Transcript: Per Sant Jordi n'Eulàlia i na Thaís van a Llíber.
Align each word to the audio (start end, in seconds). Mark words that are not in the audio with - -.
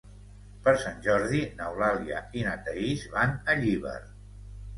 Per 0.67 0.71
Sant 0.83 0.95
Jordi 1.07 1.41
n'Eulàlia 1.59 2.23
i 2.41 2.47
na 2.49 2.55
Thaís 2.65 3.05
van 3.13 3.37
a 3.55 3.59
Llíber. 3.61 3.95